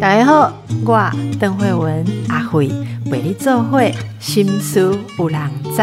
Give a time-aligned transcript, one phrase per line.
[0.00, 0.52] 大家好，
[0.84, 2.70] 我邓慧文阿慧
[3.06, 5.82] 为你做会心思有人知。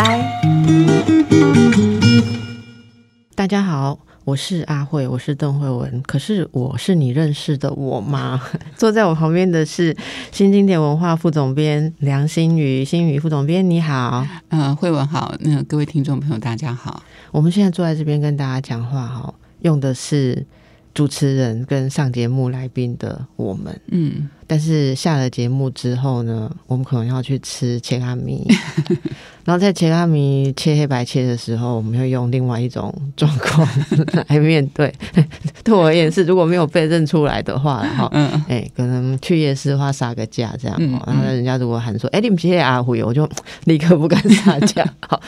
[3.33, 6.01] 大家好，我是阿慧，我是邓慧文。
[6.03, 8.39] 可是我是你认识的我吗？
[8.77, 9.97] 坐在我旁边的是
[10.31, 14.25] 新经典文化副总编梁新宇，新宇副总编你好。
[14.49, 17.01] 呃，慧文好，那各位听众朋友大家好。
[17.31, 20.45] 我们现在坐在这边跟大家讲话哈，用的是。
[20.93, 28.45] 主持人跟上节目来宾的我们，嗯，但是下了节目之后呢，我们可能要去吃切拉米，
[29.45, 33.67] 然后在切拉米切黑白切的时候，我们会用另外一种状况
[34.27, 34.93] 来面对。
[35.63, 43.27] 对我而言是，如果没有被认出来的话，哈，嗯，哎，可能去夜市的话杀个价这样，然后人家如果喊说，哎，你们切阿虎，我就
[43.65, 45.21] 立刻不敢杀价，好。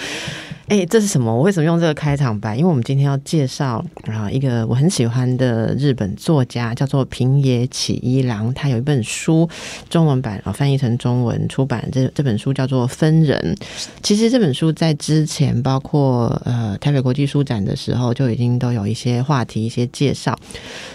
[0.68, 1.36] 哎，这是什么？
[1.36, 2.56] 我为什么用这个开场白？
[2.56, 8.52] 因为我们今天要介绍啊，一个我很喜欢的日本作家，叫做平野启一郎。
[8.54, 9.48] 他有一本书，
[9.90, 11.86] 中文版啊翻译成中文出版。
[11.92, 13.56] 这这本书叫做《分人》。
[14.02, 20.34] 其实这本书在之前，包括呃台北国际书展的时候，就已经都有一些话题、一些介绍。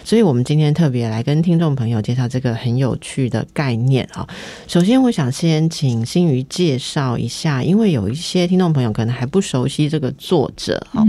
[0.03, 4.27] 所以我们今天特别来跟听众朋友介绍这个很有趣的概念啊。
[4.67, 9.58] 首先，我想先请新宇介绍一下，因为有一些听众朋友可能还不熟。
[9.59, 11.05] 熟悉这个作者哈，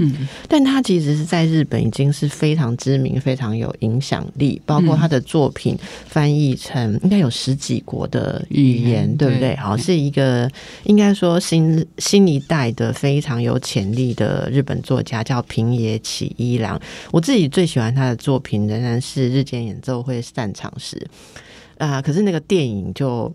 [0.48, 9.56] 但他其实是在日本已经是非常知名、非常有影响力，包括他的作品翻译成应该有十几国的语言，对不对？
[9.58, 10.50] 好，是一个
[10.86, 16.82] 应该说新新一代的非常有潜力的日本作家，叫平野启一郎。
[17.12, 20.98] 我自己最喜欢他的作品仍然是《日间演奏会散场时》
[21.86, 23.32] 啊，可是那个电影就。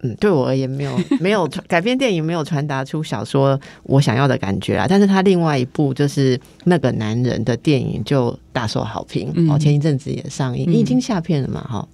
[0.00, 11.88] 嗯，对我而言没有没有改编电影没有传达出小说我想要的感觉啊，但是他另外一部就是那个男人的电影就大受好评哦，前一阵子也上映，已经下片了嘛，哈，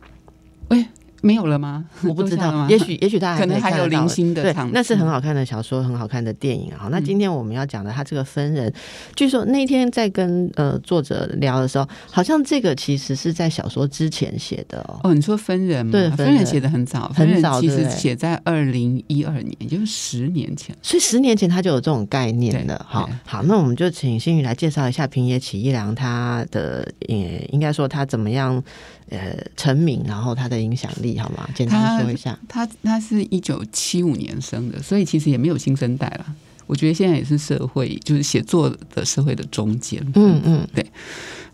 [0.68, 0.84] 喂。
[1.24, 1.82] 没有了吗？
[2.02, 6.88] 我不 知道，也许也许大家可能还有零星的，对，那是很好看的小说，很好看的电影啊。
[6.90, 8.70] 那今天我们要讲的，他这个分人，
[9.16, 15.00] 据说那天在跟呃作者聊的时候，好像这个其实是在小说之前写的哦。
[15.04, 20.76] 哦，你说分人吗，对，分人写的很早，很早，其实写在二零一二年，也就是十年前。
[20.82, 22.84] 所以十年前他就有这种概念了。
[22.86, 28.62] 好，好，那我们就请新宇来介绍一下平野启一郎他的，也应该说他怎么样。
[29.10, 31.48] 呃，成名，然后他的影响力，好吗？
[31.54, 32.36] 简单说一下。
[32.48, 36.34] 他他是一九七五年生的，所以其实也没有新生代了。
[36.66, 40.02] 我觉得现在也是社会，就是写作的社会的中间。
[40.14, 40.84] 嗯嗯，对。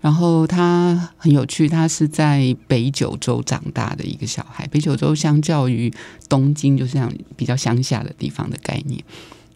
[0.00, 4.64] 然后他很有趣，他是在北九州长大的一个小孩。
[4.68, 5.92] 北九州相较于
[6.28, 9.02] 东京，就是像比较乡下的地方的概念。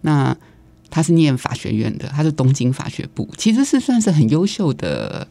[0.00, 0.36] 那
[0.90, 5.28] 他是念法学院的，他是东京法学部，其实是算是很优秀的，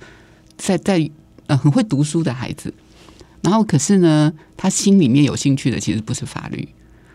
[0.58, 1.12] 在在。
[1.48, 2.74] 呃，很会读书的孩子，
[3.42, 6.68] 然后可是呢，他心里面有兴趣的其实不是法律。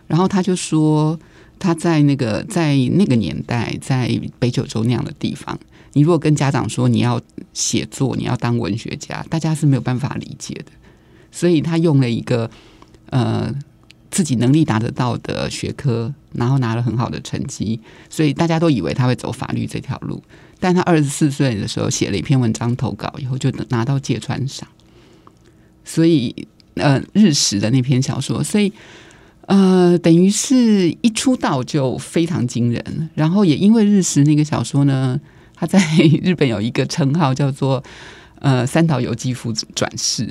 [0.07, 1.19] 然后他就说，
[1.59, 5.59] 他在那个在那个年代，在北九州那样的地方，
[5.93, 7.21] 你如果跟家长说你要
[7.53, 10.73] 写作，你要当文学家，大家是没有办法理解的。
[11.31, 12.51] 所以他用了一个
[13.11, 13.55] 呃
[14.11, 20.23] 自己能力达得到的学科，然后拿了很好的成绩，所以大家都以为他会走法律这条路。
[20.61, 24.67] 但他二十四岁的时候写了一篇文章投稿，以后就拿到芥川赏。
[25.85, 28.73] 所以，呃，日食的那篇小说，所以，
[29.47, 33.11] 呃，等于是一出道就非常惊人。
[33.15, 35.21] 然后也因为日食那个小说呢，
[35.55, 35.81] 他在
[36.23, 37.83] 日本有一个称号叫做
[38.41, 40.29] “呃三岛由纪夫转世”。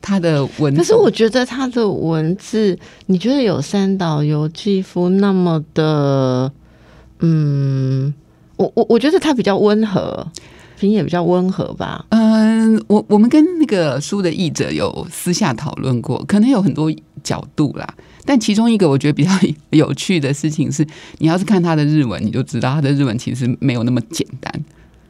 [0.00, 6.52] 他的文，可是我觉得他的文字，你觉得有三岛由纪夫那么的，
[7.20, 8.14] 嗯。
[8.58, 10.26] 我我我觉得他比较温和，
[10.80, 12.04] 平野比较温和吧。
[12.08, 16.92] 嗯，我我们跟那个书的译者有私下讨论过，可能有很多
[17.22, 17.86] 角度啦。
[18.24, 19.30] 但其中一个我觉得比较
[19.70, 20.84] 有趣的事情是，
[21.18, 24.52] 你要是看他的日文，你就知道他的日文其实没有那么简单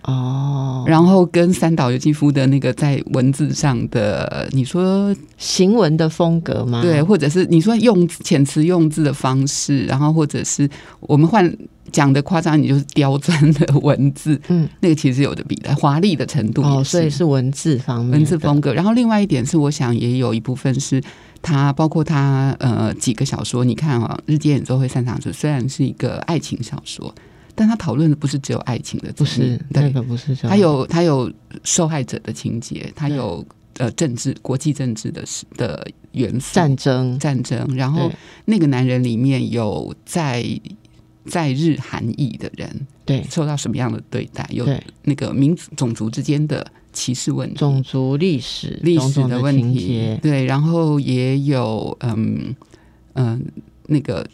[0.03, 0.84] 哦。
[0.86, 6.82] 然后跟三岛由纪夫的那个在文字上的，你说行文的风格吗？
[6.82, 10.69] 对，或者是你说用遣词用字的方式，然后或者是
[11.00, 11.56] 我们换。
[11.90, 18.75] 讲的夸张，你就是刁钻的文字，嗯，那个其实有的比的华丽的程度哦，所以是文字方面、文字风格。
[18.75, 21.02] 然后另外一点是，我想也有一部分是
[21.40, 27.14] 他，包括他呃几个小说，你看啊，《日间演奏会散场时》虽然是一个爱情小说，
[27.58, 31.31] 但他讨论的不是只有爱情的，不是那个不是，他有他有
[31.64, 33.44] 受害者的情节，他有
[33.78, 35.25] 呃政治国际政治的
[35.56, 37.69] 的元素，战争战争。
[37.75, 38.10] 然后
[38.44, 40.44] 那个男人里面有在。
[41.31, 44.49] 在日韩裔的人，对受到什么样的对待？
[44.50, 44.66] 有
[45.02, 52.56] 那个民族种族之间的歧视问题、种族历史、历史的问题，对，然后也有嗯
[53.12, 53.44] 嗯
[53.88, 54.26] 那个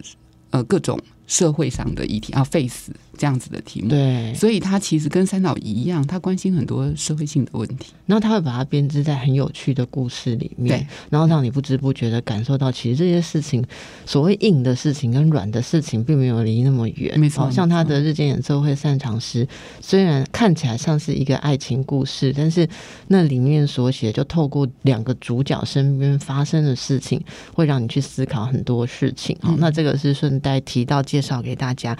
[0.51, 2.93] 呃各种社会上的议题啊，face。
[3.17, 13.65] 这样子的题目，对，所以他其实跟三岛一样，他关心很多社会性的问题，然后他会把它编织在很有趣的故事里面，然后让你不知不觉的感受到，其实这些事情，
[14.05, 17.19] 所谓硬的事情跟软的事情，并没有离那么远。
[17.19, 19.47] 没错，像他的日间演奏会擅长诗，
[19.81, 22.69] 虽然看起来像是一个爱情故事，但是
[23.09, 27.23] 那里面所写，就透过两个主角身边发生的事情，
[27.53, 29.37] 会让你去思考很多事情。
[29.41, 31.97] 好，那这个是顺带提到介绍给大家。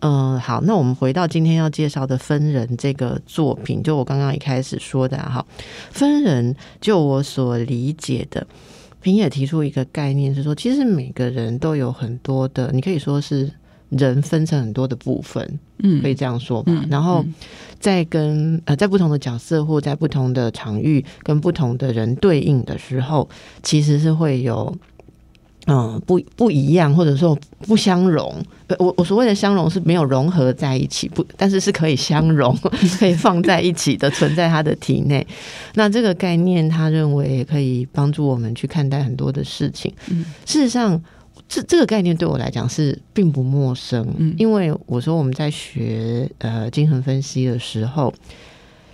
[0.00, 0.53] 嗯，好。
[0.54, 5.44] 好，那我们回到今天要介绍的《分人》这个作品，就我刚刚一开始说的哈，
[5.90, 8.46] 《分人》就我所理解的，
[9.00, 13.50] 平野提出一个概念是说，其实每个人都有很多的，你可以说是
[13.88, 16.84] 人分成很多的部分，嗯，可以这样说吧。
[16.88, 17.24] 然后
[17.80, 23.28] 在跟呃在不同的角色或在不同的场域跟不同的人对应的时候，
[23.64, 24.72] 其实是会有。
[25.66, 28.42] 嗯，不不一样，或者说不相容。
[28.78, 32.54] 我我所谓的相容是没有融合在一起，不，但是是可以相容，
[32.98, 35.26] 可以放在一起的，存在他的体内。
[35.74, 39.92] 那这个概念，他认为也可以帮助我们去看待很多的事情。
[40.10, 41.00] 嗯，事实上，
[41.48, 44.06] 这这个概念对我来讲是并不陌生。
[44.18, 48.12] 嗯，因为我说我们在学呃精神分析的时候。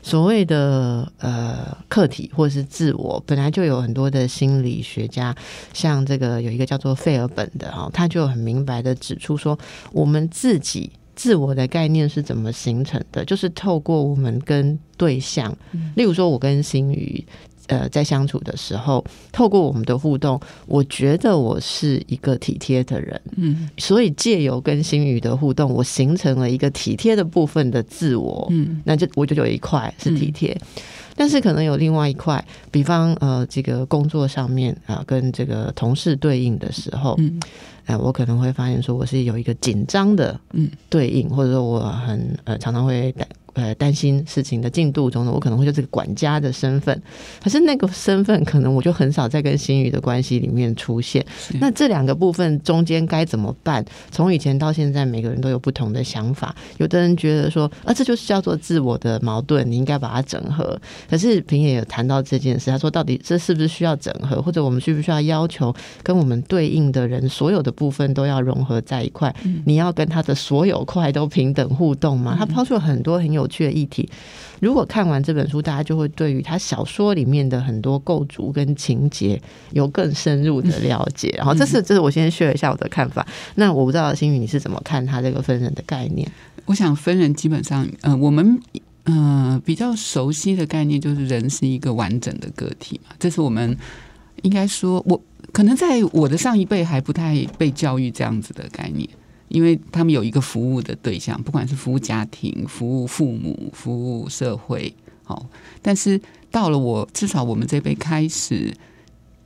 [0.02, 5.36] 所谓的呃客体或者是自我，本来就有很多的心理学家，
[5.74, 9.58] 像这个有一个叫做费尔本的哈，他就很明白的指出说，
[9.92, 15.54] 我们自己自我的概念是怎么形成的，就是透过我们跟对象，
[15.96, 17.22] 例如说我跟新宇。
[17.66, 30.60] 呃，在相处的时候，透过我们的互动，我觉得我是一个体贴的人，嗯，所以借由跟心宇的互动，我形成了一个体贴的部分的自我，嗯，那就我就有一块是体贴，
[31.20, 37.38] 但是可能有另外一块，比方呃，这个工作上面啊，跟这个同事对应的时候，嗯，
[37.84, 43.14] 哎，我可能会发现说我是有一个紧张的，嗯，对应，或者说我很呃常常会。
[43.54, 47.02] 呃，担心事情的进度中呢，我可能会就是个管家的身份，
[47.42, 51.24] 可是那个身份可能我就很少在跟心宇的关系里面出现。
[51.60, 53.84] 那这两个部分中间该怎么办？
[54.12, 56.54] 从以前到现在，每个人都有不同的想法。
[56.78, 60.80] 有的人觉得说，啊，这就是叫做自我的矛盾，你应该把它整合。
[61.10, 65.74] 可是平野有谈到这件事，他说，到底这是不是需要整合，或者我们需不需要要求
[66.04, 69.34] 跟我们对应的人所有的部分都要融合在一块？
[69.66, 72.36] 你要跟他的所有块都平等互动吗？
[72.38, 73.39] 他抛出了很多很有。
[73.40, 74.08] 有趣的议题，
[74.60, 79.40] 如果看完这本书，大家就会对于他小说里面的很多构筑跟情节
[79.72, 81.34] 有更深入的了解。
[81.36, 83.26] 然后，这是这是我先 share 一下我的看法。
[83.56, 86.30] 那我不知道新宇你是怎么看他这个分人的概念？
[86.66, 88.60] 我想分人基本上，呃，我们
[89.04, 93.14] 呃比较熟悉的概念就是人是一个完整的个体嘛。
[93.18, 93.76] 这是我们
[94.42, 95.20] 应该说，我
[95.52, 99.08] 可能在我的上一辈还不太被教育这样子的概念。
[99.50, 104.94] 因为他们有一个服务的对象，不管是服务家庭、服务父母、服务社会，
[105.24, 105.44] 好。
[105.82, 106.20] 但是
[106.52, 108.72] 到了我，至少我们这辈开始，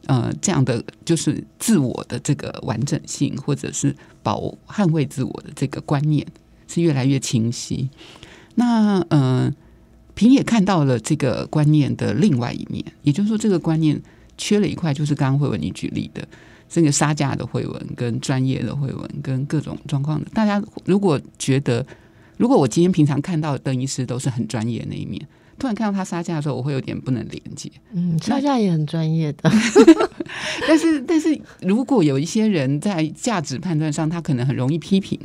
[0.06, 6.26] 呃，这样的就是自我的这个完整性，或者是保捍卫自我的这个观念，
[6.68, 7.88] 是越来越清晰。
[8.56, 9.50] 那呃，
[10.14, 14.00] 平也看到了这个观念的另外一面，也就是说，这个观念
[14.36, 16.28] 缺了一块，就是刚刚会为你举例的。
[16.74, 21.86] 这个杀价的会文，跟专业的会文，跟各种状况的，大家如果觉得，
[22.36, 25.24] 如果我今天平常看到邓医师都是很专业那一面，
[25.56, 27.70] 突然看到他杀价的时候，我会有点不能连接。
[27.92, 29.48] 嗯，杀价也很专业的，
[30.66, 35.16] 但是但是如果有一些人在价值判断上，他可能很容易批评，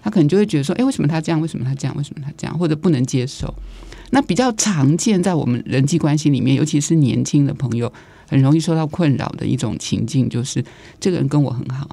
[0.00, 1.40] 他可能就会觉得说，哎，为什么他这样？
[1.40, 1.96] 为什么他这样？
[1.96, 2.56] 为什么他这样？
[2.56, 3.52] 或者不能接受？
[4.10, 7.92] 那比较常见在我们人际关系里面，尤其是年轻的朋友。
[8.28, 10.64] 很容易受到困扰的一种情境，就是
[11.00, 11.88] 这个人跟我很好，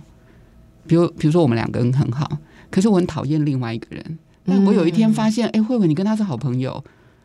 [0.87, 2.37] 比如比如说我们两个人很好，
[2.69, 4.19] 可是我很讨厌另外一个人。
[4.45, 6.83] 那我有一天发现，哎，慧慧，你跟他是好朋友，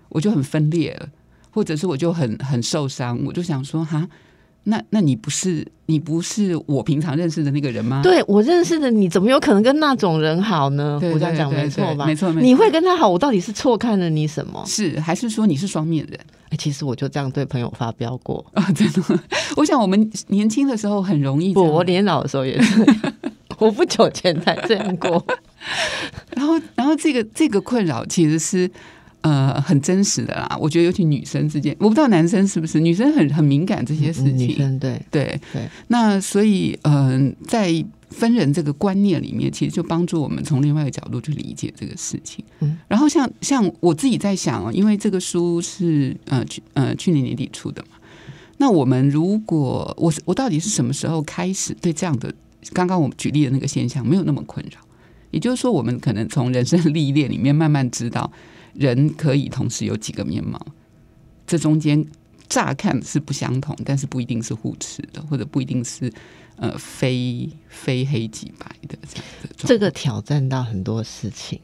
[0.08, 1.08] 我就很分裂了，
[1.50, 4.08] 或者是我就很很受伤，我就想说，哈。
[4.64, 8.00] 那那你不是你不是我平常认识的那个人吗？
[8.02, 10.98] 对我认识的你怎么有可能跟那种人好呢？
[11.02, 12.04] 我这样讲没错吧？
[12.04, 14.62] 没错，你会跟他好，我到底是错看了你什么？
[14.66, 16.18] 是还是说你是双面人？
[16.50, 18.62] 哎，其实我就这样对朋友发飙过啊！
[18.72, 19.02] 真的，
[19.56, 22.84] 我想我们年轻的时候很容易，不，我年老的时候也是，
[23.58, 25.24] 我不久前才这样过。
[26.36, 28.70] 然后，然后这个这个困扰其实是。
[29.28, 30.56] 呃，很真实的啦。
[30.58, 34.38] 我觉得尤其女生之间，我不知道男生是不是，女生很很敏感这些事情。
[34.38, 35.68] 女生对对对。
[35.88, 42.42] 那所以，嗯，在分人这个观念里面，其实就帮助我们从另外一个角度去理解这个事情。
[42.61, 47.99] 嗯，然后像像我自己在想哦，因为这个书是呃去呃去年年底出的嘛，
[48.56, 52.32] 那我们如果我我到底是什么时候开始对这样的
[52.73, 54.80] 刚刚我们举例的那个现象没有那么困扰？
[55.30, 58.32] 也就是说，我们可能从人生历练里面慢慢知道，
[58.78, 60.64] 人可以同时有几个面貌，
[61.47, 62.06] 这中间
[62.49, 66.11] 乍看是不相同，但是不一定是互斥的，或者不一定是。
[66.61, 71.61] 呃，非非黑即白的这样的，这个挑战到很多事情。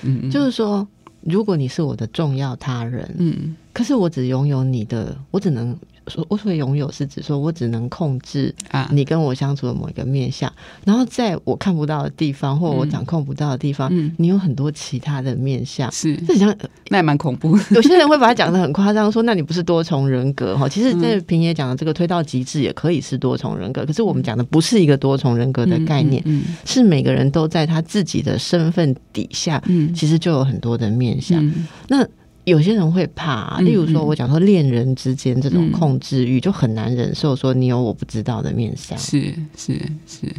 [0.00, 0.88] 嗯，就是说，
[1.20, 5.78] 如果你是我的重要他人，嗯，可是我只拥有你的，我只能。
[6.08, 8.88] 说我所谓拥有是指说我只能控制啊。
[8.92, 10.52] 你跟我相处的某一个面相，
[10.84, 16.16] 然后在我看不到的地方或我掌控不到的地方，你有很多其他的面相，是。
[16.26, 16.54] 这像
[16.88, 17.56] 那也蛮恐怖。
[17.70, 20.68] 有些人会把它讲的很夸张，说那你不是多重人格哈？
[20.68, 26.22] 其实，在平野讲的这个推到极致也可以是多重人格，可是我们讲的不是一个多重人格的概念，
[26.64, 31.52] 是每个人都在他自己的身份底下，嗯，其实就有很多的面相。
[31.88, 32.06] 那
[32.48, 37.36] 有些人会怕，例如说，我讲说恋人之间这种控制欲，就很难忍受。
[37.36, 40.34] 说你有我不知道的面相，是是是。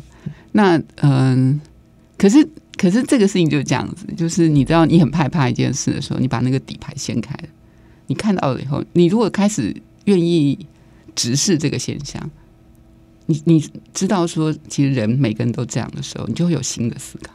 [0.51, 1.59] 那嗯，
[2.17, 7.49] 可是可是这个事情就是这样子，就是你知道，你很害怕一件事的时候，你把那个底牌掀开了，
[8.07, 9.75] 你看到了以后，你如果开始
[10.05, 10.57] 愿意
[11.15, 12.29] 直视这个现象，
[13.27, 13.63] 你你
[13.93, 17.31] 知道说，其实人每个人都这样的时候，你就会有新的思考。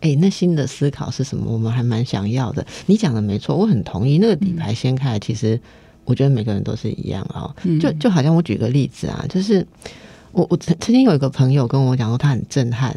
[0.00, 1.52] 哎，那新的思考是什么？
[1.52, 2.66] 我们还蛮想要的。
[2.86, 4.18] 你讲的没错，我很同意。
[4.18, 5.60] 那个底牌掀开，其实
[6.04, 7.54] 我觉得每个人都是一样啊。
[7.80, 9.66] 就就好像我举个例子啊，就是
[10.32, 12.90] 我我曾曾经有一个朋友跟我讲说，他很震撼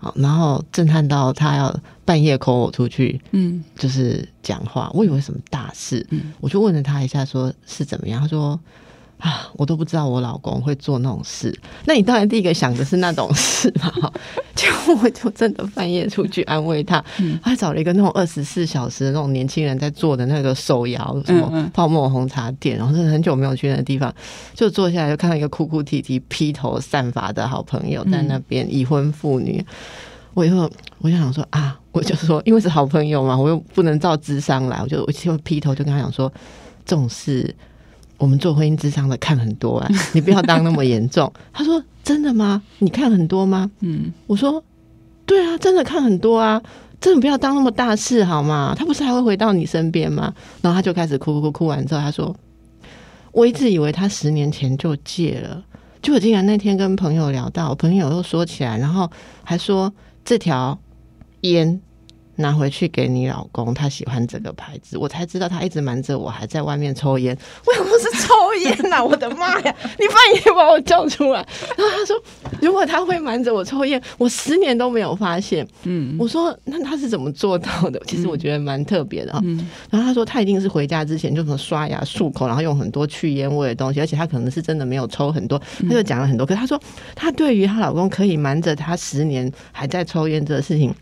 [0.00, 4.90] 啊，然后震撼到他要半夜 call 我出去，嗯，就是讲话。
[4.94, 8.20] 我以为什么大事，嗯，我就问了他一下，说是怎么样？
[8.20, 8.58] 他说。
[9.18, 11.52] 啊，我都不知道我老公会做那种事。
[11.84, 14.12] 那你当然第一个想的是那种事嘛。
[14.54, 17.04] 结果我就真的半夜出去安慰他，
[17.42, 24.12] 他找了一个那种二十四小时的那种年轻人在做的那个手摇什么泡沫红茶店，然后是很久没有去那个地方，
[24.54, 29.64] 就坐下来就看到一个哭哭啼啼、披头散发的好朋友在那边已婚妇女。
[30.34, 36.32] 我以后我就想说啊，我就说因为是好朋友嘛，我又不能照智商来，我就我就劈头就跟他讲说
[36.84, 37.54] 这种事。
[38.18, 41.32] 我们做婚姻智商的看很多啊， 你不要当那么严重。
[41.52, 42.60] 他说：“真的吗？
[42.80, 44.62] 你看很多吗？”嗯，我说
[45.24, 46.60] ：“对啊，真的看很多啊，
[47.00, 48.74] 真的不要当那么大事好吗？
[48.76, 52.34] 他不是还会回到你身边吗？”然后他就开始哭哭哭，哭完之后他说
[53.32, 55.64] ：“我一直以为他十年前就戒了，
[56.02, 59.08] 就我竟然那天跟朋友聊到，我朋友又说起来，然后
[59.44, 59.92] 还说
[60.24, 60.78] 这条
[61.42, 61.80] 烟。”
[62.38, 67.36] 拿回去给你老公，他喜欢这个牌子，我才知道他一直瞒着我，还在外面抽烟。
[67.66, 69.04] 为什么是抽烟呐？
[69.04, 69.74] 我的妈呀！
[69.98, 72.16] 你半夜把我叫出来，然后他说，
[72.62, 75.66] 如果他会瞒着我抽烟，我十年都没有发现。
[75.82, 78.00] 嗯，我说那他是怎么做到的？
[78.06, 79.42] 其实我觉得蛮特别的啊。
[79.90, 85.60] 然后他说他一定是回家之前就什么刷牙漱口，然后用很多去烟味的东西，而且他可能是真的没有抽很多。
[85.88, 86.80] 他就讲了很多，可是他说
[87.16, 90.94] 他对于她老公可以瞒着他十年还在抽烟这个事情。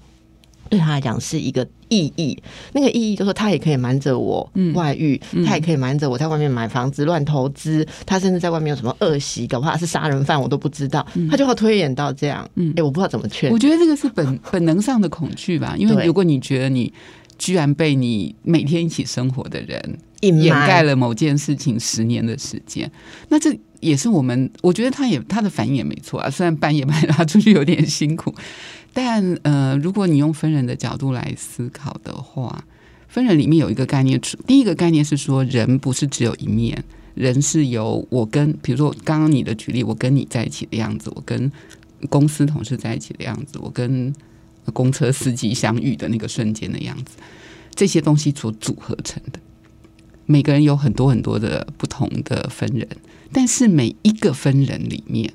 [0.69, 2.37] 对他来讲是一个意义，
[2.73, 12.49] 那个意义就是他也可以瞒着我外遇，他也可以瞒着我在外面买房子乱投资，他甚至在外面有什么恶习，搞不好是杀人犯，我都不知道，他就会推演到这样。
[12.77, 13.51] 哎，我不知道怎么劝。
[13.51, 16.93] 我觉得这个是本本能上的恐惧吧，因为如果你觉得你
[17.39, 22.91] 居然被你每天一起生活的人掩盖了某件事情十年的时间，
[23.29, 28.35] 那这也是我们，我觉得他也他的反应也没错啊，虽然半夜把他出去有点辛苦。
[28.93, 32.65] 但呃，如果你用分人的角度来思考的话，
[33.09, 36.83] 分人里面有一个概念，第一个概念是说，人不是只有一面，
[37.15, 41.53] 人是由我跟，比如说刚刚你的举例，我跟你在一起的样子，我跟
[42.09, 44.11] 公司同事在一起的样子，我跟
[44.73, 47.19] 公车司机相遇的那个瞬间的样子，
[47.75, 49.39] 这些东西所组合成的。
[50.27, 52.87] 每个人有很多很多的不同的分人，
[53.33, 55.33] 但是每一个分人里面。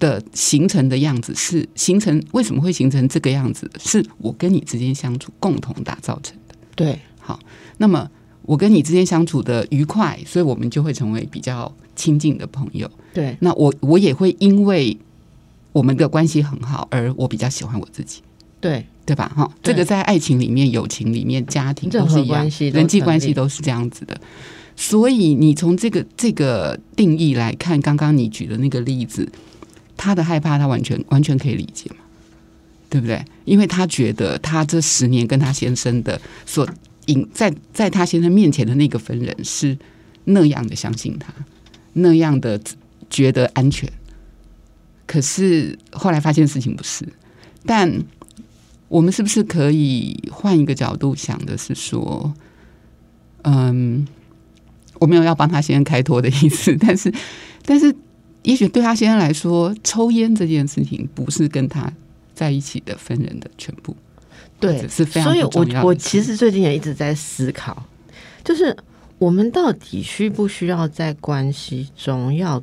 [0.00, 3.70] 的形成的样子是形成为什么会形成这个样子？
[3.78, 6.54] 是我跟你之间相处共同打造成的。
[6.74, 7.38] 对，好，
[7.78, 8.10] 那么
[8.42, 12.90] 我跟你之间相处的愉快，所以我们就会成为比较亲近的朋友。
[13.14, 14.94] 对，那我我也会因为
[15.72, 18.20] 我们的关系很好，而我比较喜欢我自己。
[18.60, 19.32] 对，对吧？
[19.36, 24.20] 哈，这个在爱情里面、友情里面、家庭都是一样，人际关系都是这样子的。
[24.76, 29.28] 所以你从这个这个定义来看，刚刚你举的那个例子。
[29.96, 31.98] 他的害怕，他完全完全可以理解嘛，
[32.90, 33.24] 对不对？
[33.44, 36.68] 因为他觉得他这十年跟他先生的所
[37.06, 39.78] 引在在他先生面前的那个分人是
[40.24, 41.32] 那样的相信他，
[41.92, 42.60] 那样的
[43.08, 43.88] 觉得安全，
[45.06, 47.06] 可是后来发现事情不是。
[47.64, 47.88] 但
[48.88, 52.32] 我们是不是可以换一个角度想的是说，
[53.42, 54.06] 嗯，
[55.00, 57.12] 我没有要帮他先生开脱的意思， 但是，
[57.64, 57.94] 但是，
[58.42, 61.92] 也许对他先生来说，抽烟这件事情不是跟他
[62.34, 63.96] 在一起的分人的全部。
[64.60, 67.82] 对，是非常所以我我其实最近也一直在思考，
[68.44, 68.74] 就是
[69.18, 72.62] 我们到底需不需要在关系中要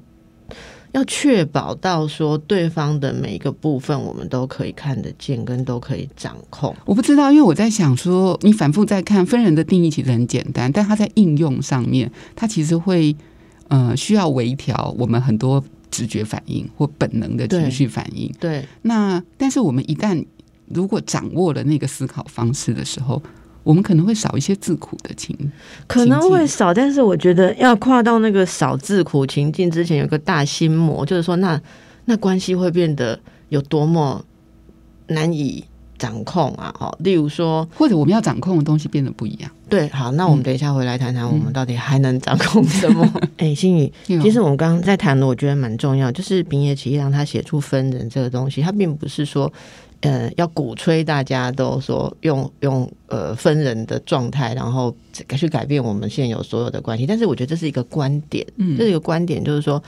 [0.94, 6.76] 要确保到说对方的每一个部分我们都可以看得见，跟都可以掌控。
[6.86, 13.16] 我不知道，因为我在想说，你反复在看分人的定义其实很简单，但它在应用上面，它其实会
[13.70, 18.32] 呃需要微调我们很多直觉反应或本能的情绪反应。
[18.40, 20.26] 对，那但是我们一旦
[20.68, 23.22] 如果掌握了那个思考方式的时候，
[23.63, 25.38] 我们可能会少一些自苦的情，
[25.88, 26.74] 可能会少。
[26.74, 31.62] 但是我觉得要跨到那个少自苦情境之前，有个大心魔，就是说，那
[32.06, 34.25] 那关系会变得有多么
[35.08, 35.63] 难以
[36.00, 36.74] 掌控啊！
[36.80, 39.51] 哦，例如说，或者我们要掌控的东西变得不一样。
[39.70, 43.08] 对，好，那我们等一下回来谈谈，我们到底还能掌控什么？
[43.38, 49.53] 哎，心宇，其实我们刚刚在谈的，我觉得蛮重要，就是平野启一郎他写出分人这个东西，他并不是说。
[50.01, 57.05] 呃，要鼓吹大家都说用用呃分人的状态，然后去改变我们现有所有的关系。
[57.05, 59.81] 但是我觉得这是一个观点，嗯这是一个观点，就是说。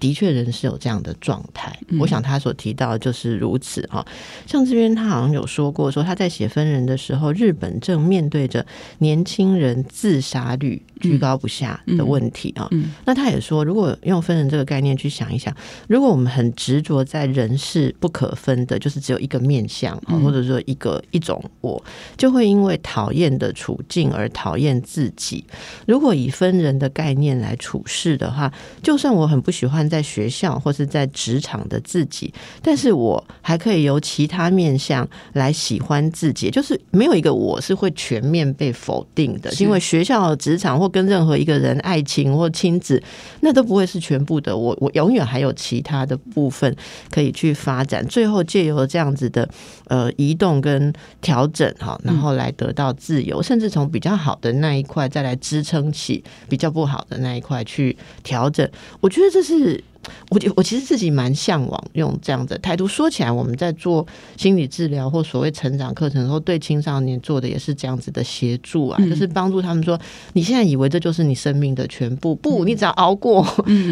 [0.00, 1.76] 的确，人是有这样的状态。
[1.98, 4.06] 我想他所提到的就是如此哈。
[4.46, 8.64] 像这边他好像有说过，说他在写分人的时候，日本正面对着
[8.98, 12.68] 年轻人自杀率居高不下的问题啊。
[13.06, 15.52] 那他也说，如果用分人这个概念去想一想，
[15.88, 21.82] 如果我们很执着在人是不可分的，就是只有一个面相啊，或者说一个一种我，
[22.16, 25.44] 就会因为讨厌的处境而讨厌自己。
[25.86, 28.52] 如果以分人的概念来处事的话，
[28.82, 29.78] 就算我很不喜欢。
[29.88, 43.02] 在学校或是在职场的自己，但是我还可以由其他面相来喜欢自己，就是没有一个我是会全面被否定的，因为学校、职场或跟任何一个人爱情或亲子，
[43.40, 44.56] 那都不会是全部的。
[44.56, 46.74] 我我永远还有其他的部分
[47.10, 49.48] 可以去发展，最后借由这样子的
[49.88, 58.68] 呃移动跟调整哈，然后来得到自由，甚至从比较好的那一块再来支撑起比较不好的那一块去调整。
[59.00, 59.82] 我觉得这是。
[60.30, 62.86] 我我其实自己蛮向往用这样的态度。
[62.86, 69.98] 说起来，我们在做心理治疗或所谓成长课程的时候，对青少年做的也是这样子的协助啊，就是帮助他们说：
[70.32, 72.34] 你现在以为这就是你生命的全部？
[72.34, 73.46] 不，你只要熬过，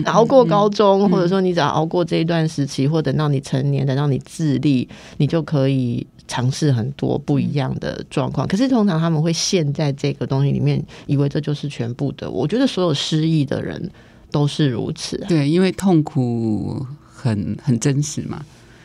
[0.06, 8.46] 熬过高中，或者说你只要熬过这一段时期，或等到你成年，等到你自立，你就可以尝试很多不一样的状况。
[8.46, 12.30] 可是通常他们会陷在这个东西里面，以为这就是全部的。
[12.30, 13.90] 我觉得所有失忆的人。
[14.36, 18.44] 都是如此，对，因为痛苦很很真实嘛，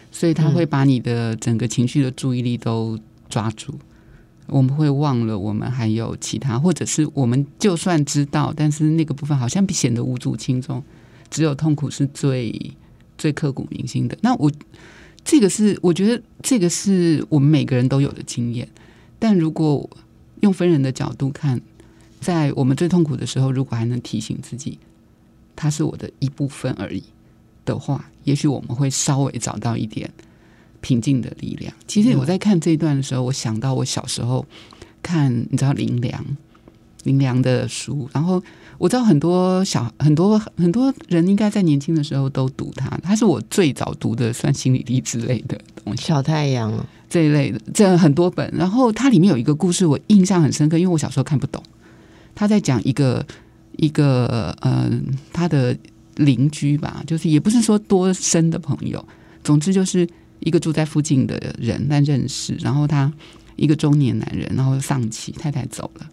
[0.09, 3.77] 所以他会把你的整个情绪的注意力都抓住。
[4.47, 10.81] 我们会忘了我们还有其他，或者是我们就算知道，但是那个部分好像显得无足轻重，
[11.29, 12.71] 只有痛苦是最
[13.17, 14.17] 最刻骨铭心的。
[14.21, 14.49] 那我
[15.25, 18.65] 这个是我觉得这个是我们每个人都有的经验，
[19.19, 19.89] 但如果
[20.39, 21.59] 用分人的角度看，
[22.21, 24.79] 在我们最痛苦的时候，如果还能提醒自己。
[25.55, 27.03] 它是我的一部分而已
[27.65, 30.09] 的话，也许我们会稍微找到一点
[30.79, 31.71] 平静的力量。
[31.87, 34.45] 其实我在看这一段的时候，我想到我小时候
[35.03, 36.25] 看，你知道林良
[37.03, 38.41] 林良的书，然后
[38.79, 46.73] 我知道很多小很多很多人应该在年轻的时候都读他，他是我最早读的算心理励志类的东西，小太阳
[47.09, 48.51] 这一类的，这很多本。
[48.55, 51.61] 然后它里面有一个故事，我印象很深刻，因为我小时候看不懂，
[52.33, 53.23] 他在讲一个。
[53.77, 55.75] 一个嗯，他的
[56.15, 59.03] 邻居吧，就是也不是说多深的朋友，
[59.43, 60.07] 总之就是
[60.39, 62.55] 一个住在附近的人，但认识。
[62.59, 63.11] 然后他
[63.55, 66.09] 一个中年男人，然后丧妻，太太走了，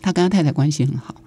[0.00, 1.20] 他跟他太太关系很好，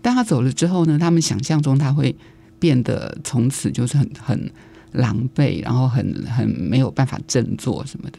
[0.00, 2.16] 但他走了之后呢，他们想象中他会
[2.58, 4.50] 变得从此就是很很
[4.92, 8.18] 狼狈，然后很很没有办法振作什么的。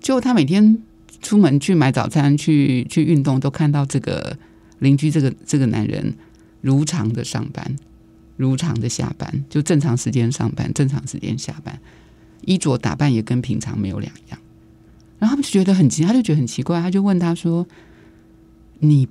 [0.00, 0.76] 就他每天
[1.22, 4.36] 出门去买早餐、去去运动，都看到这个。
[4.78, 6.14] 邻居这个这个男人
[6.60, 7.76] 如常的上班，
[8.36, 11.80] 如常的下班，就正常时间上班，正常时间下班，
[12.42, 14.38] 衣着打扮也跟平常没有两样。
[15.18, 17.66] 然后他们就觉得很奇，他就觉得很奇怪，他就问他说
[18.80, 19.08] ：“你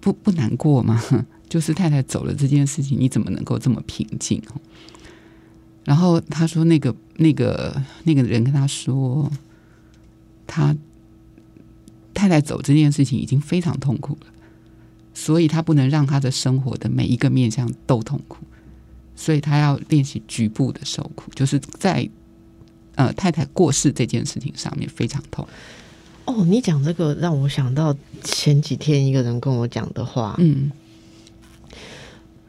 [0.00, 1.02] 不不难过吗？
[1.48, 4.40] 就是太太走了这件事情，你怎么能够这么平静？”
[5.84, 9.28] 然后他说：“那个那个那个人跟他说，
[10.46, 10.76] 他
[12.14, 14.26] 太太走这件事情已经非常痛苦了。”
[15.12, 18.38] 所以他不能让他的生活的每一个面向都痛苦，
[19.14, 22.08] 所以他要练习局部的受苦，就是在
[22.94, 25.46] 呃太太过世这件事情上面非常痛。
[26.26, 30.70] 哦，你讲这个让我想到前几天一个人跟我讲的话，嗯，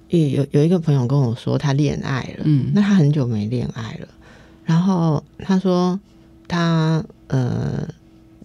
[0.10, 4.08] 有有一个朋友跟我说他恋爱了，嗯，那他很久没恋爱了，
[4.66, 6.00] 然后他说
[6.48, 7.88] 他呃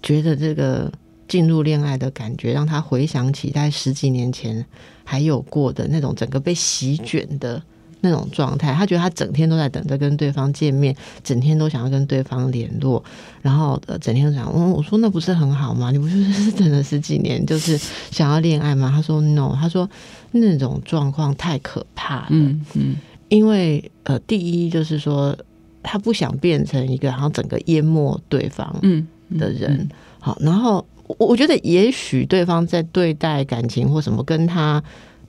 [0.02, 0.90] 觉得这个
[1.29, 4.65] 进入恋爱的感觉让他回想起在十几年前
[5.05, 7.62] 还有过的那种整个被席卷的。
[8.03, 13.03] 那种状态，他觉得他整天都在等着跟对方见面，整天都想要跟对方联络，
[13.43, 15.91] 然后呃，整天都想，嗯，我说那不是很好吗？
[15.91, 17.77] 你不是是等了十几年，就是
[18.11, 18.93] 想要恋爱吗？
[18.95, 19.89] 他说 no，他说
[20.31, 22.97] 那种状况太可怕了，嗯嗯，
[23.29, 25.37] 因为呃，第一就是说
[25.83, 29.05] 他不想变成一个然后整个淹没对方嗯
[29.37, 29.89] 的人，
[30.21, 34.83] 好，然后我我觉得也许对方在对待感情或什么跟他。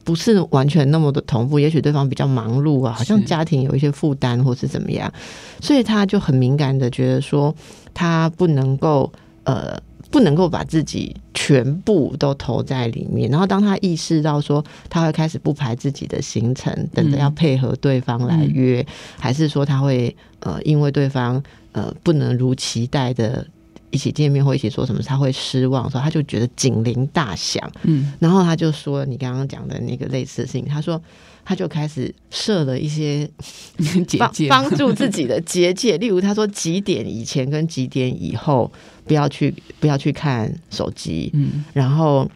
[0.04, 5.12] 不是完全那么的同步，也许对方比较忙碌啊，好像家庭有一些负担或是怎么样，
[5.60, 7.54] 所以他就很敏感的觉得说，
[7.94, 9.12] 他不能够
[9.44, 9.78] 呃，
[10.10, 13.30] 不能够把自己全部都投在里面。
[13.30, 18.88] 然后当他意识到说，他会开始不排自己的行程，等着要配合对方来约，
[19.20, 23.46] 还是说他会呃，因为对方呃不能如期待的。
[23.90, 31.02] 一起见面或一起做什么，他会失望，时候他就觉得警铃大响，嗯，然后他就说你刚刚讲的那个类似的事情，他说
[31.46, 33.30] 他就开始设了一些
[34.20, 38.72] 帮帮助自己的结界，例如他说几点以前跟几点以后
[39.06, 42.30] 不要去不要去看手机，嗯，然后。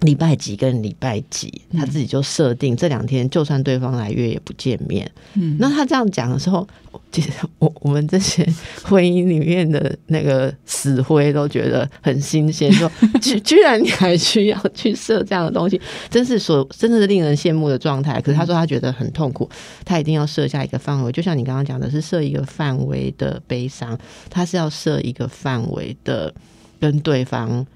[0.00, 5.10] 礼拜几跟礼拜几，他自己就设定这两天，就算对方来约也不见面。
[5.34, 6.66] 嗯，那他这样讲的时候，
[7.10, 8.46] 其实我我们这些
[8.82, 12.90] 婚姻里面的那个死灰都觉得很新鲜，说
[13.22, 15.80] 居居然你还需要去设这样的东西，
[16.10, 18.20] 真是所真的是令人羡慕的状态。
[18.20, 19.48] 可是他说他觉得很痛苦，
[19.84, 26.32] 他一定要设下一个范围，就像你刚刚讲的是设一个范围的悲伤，他是要设一个范围的
[26.78, 27.66] 跟对方。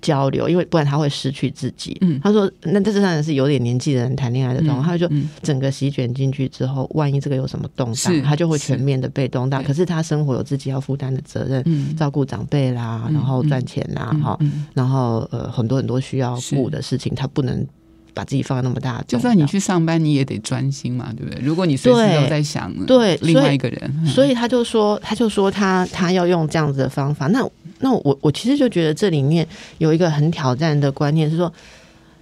[0.00, 1.96] 交流，因为不然他会失去自己。
[2.00, 5.08] 嗯，他说：“那这当然是有点年纪的人谈恋爱的状况。”他就
[5.42, 9.62] 整个席卷进去之后，万一这个有什么动荡，他就会全面的被动荡。
[9.62, 14.38] 可是他生活有自己要负担的责任，照顾长辈啦，然后赚钱啦，哈，
[14.74, 17.66] 然后呃很多很多需要顾的事情，他不能
[18.14, 19.02] 把自己放在那么大。
[19.06, 21.40] 就算你去上班，你也得专心嘛，对不对？
[21.40, 27.26] 如果你随时都在想对另外一个人，所以他就说，他就说他他要用这样子的方法。
[27.28, 27.48] 那
[27.80, 29.46] 那我我其实就觉得这里面
[29.78, 31.52] 有一个很挑战的观念，是说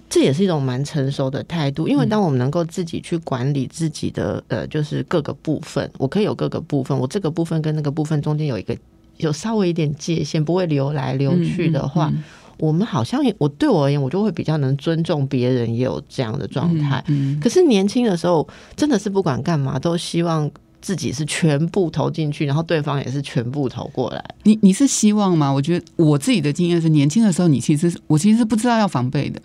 [0.09, 8.77] 这也是一种蛮成熟的态度，因为当我们能够自己去管理自己的呃，就是各个部分，我可以有各个部分，我这个部分跟那个部分中间有一个
[9.17, 12.13] 有稍微一点界限，不会流来流去的话，
[12.57, 17.03] 我们好像我对我而言，我就会比较能尊重别人，也有这样的状态。
[17.41, 20.49] 可是年轻的时候，真的是不管干嘛都希望。
[20.87, 24.23] 自己是全部投进去，然后对方也是全部投过来。
[24.43, 25.51] 你你是希望吗？
[25.51, 29.41] 我觉得我自己的经验是，年轻的时候你其实我其实是不知道要防备的，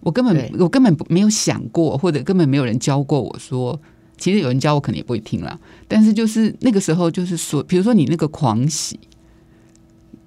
[0.00, 3.80] 我根本我根本没有想过，或者根本没有人教过我说，
[4.18, 5.58] 其实有人教我可能也不会听了。
[5.88, 9.00] 但是就是那个时候，就是说，比如说你那个狂喜。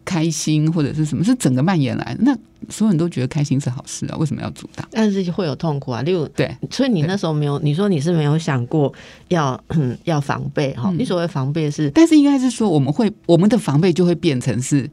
[0.05, 2.33] 开心或者是什么，是整个蔓延来，那
[2.69, 4.87] 所有人都觉得开心是好事啊，为什么要阻挡？
[4.91, 8.93] 但是会有痛苦啊，例如对，所以你那时候没有，你说你是没有想过
[9.29, 9.59] 要
[10.05, 10.93] 要防备哈？
[10.97, 14.89] 你所谓防备是，但是应该是说我们会我们的防备就会变成是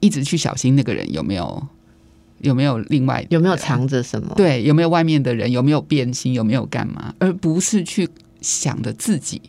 [0.00, 1.62] 一直去小心那个人有没有
[2.40, 4.34] 有没有另外有没有藏着什么？
[4.36, 7.14] 对，有没有外面的人有没有变心有没有干嘛？
[7.18, 8.08] 而不是去
[8.40, 9.40] 想着自己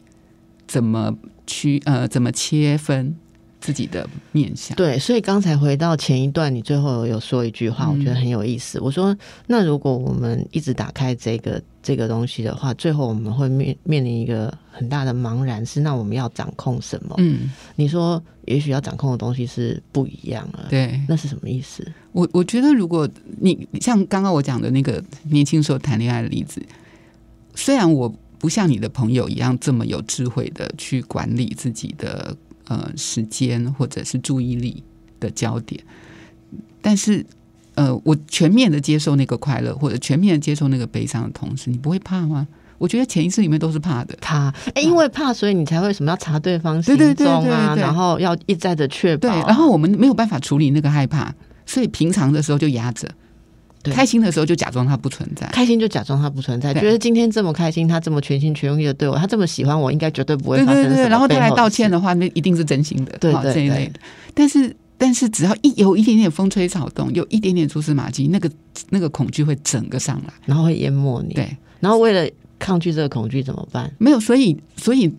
[0.67, 3.15] 怎么去呃怎么切分。
[3.67, 8.79] 自己的面相对，所以刚才回到前一段，你最后有说一句话，我觉得很有意思。
[8.79, 9.13] 我说，
[9.45, 17.13] 那如果我们一直打开这个这个东西的话，最后我们会面面临一个很大的茫然，是那我们要掌控什么？
[17.17, 21.85] 嗯，你说也许要掌控的东西是不一样了，对，那是什么意思？
[22.13, 23.05] 我我觉得，如果
[23.41, 26.65] 你像刚刚我讲的那个年轻时候谈恋爱的例子，
[27.53, 28.07] 虽然我
[28.39, 32.33] 不像你的朋友一样这么有智慧的去管理自己的。
[32.67, 34.83] 呃，时间或者是注意力
[35.19, 35.81] 的焦点，
[36.81, 37.25] 但是
[37.75, 42.47] 呃，我全面的接受那个快乐，或者全面的接受那个悲伤的同时，你不会怕吗？
[42.77, 51.33] 我觉得潜意识里面都是怕的，怕，因为怕，所以你才会什么要查对方行踪啊，然后要一再的确保，然后我们没有办法处理那个害怕，
[51.65, 53.09] 所以平常的时候就压着。
[53.91, 61.09] 开心的时候就假装他不存在，开心就假装他不存在，觉得今天这么开心，他这么全心全意的对我，他这么喜欢我，应该绝对不会发生什么。
[61.09, 63.99] 然后他来道歉的话，那一定是真心的，对这一类的。
[64.33, 68.49] 但是，但是只要一有一点点风吹草动，有一点点蛛丝马迹，那个
[68.89, 71.33] 那个恐惧会整个上来，然后会淹没你。
[71.33, 73.91] 对，然后为了抗拒这个恐惧怎么办？
[73.97, 75.11] 没有，所以所以